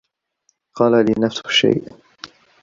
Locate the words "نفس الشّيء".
1.21-1.85